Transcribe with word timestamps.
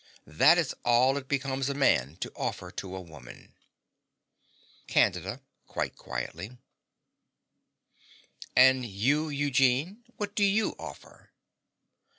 That 0.25 0.57
is 0.57 0.73
all 0.83 1.15
it 1.15 1.27
becomes 1.27 1.69
a 1.69 1.75
man 1.75 2.15
to 2.21 2.31
offer 2.35 2.71
to 2.71 2.95
a 2.95 3.01
woman. 3.01 3.53
CANDIDA 4.87 5.41
(quite 5.67 5.95
quietly). 5.95 6.57
And 8.55 8.83
you, 8.83 9.29
Eugene? 9.29 10.03
What 10.17 10.33
do 10.33 10.43
you 10.43 10.75
offer? 10.79 11.29